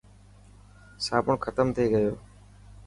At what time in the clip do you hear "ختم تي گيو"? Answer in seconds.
1.45-2.13